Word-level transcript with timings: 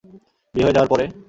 বিয়ে 0.55 0.65
হয়ে 0.65 0.75
যাওয়ার 0.75 0.91
পরে? 0.91 1.05